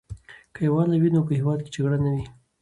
[0.53, 2.25] که یووالی وي نو په هېواد کې جګړه نه وي.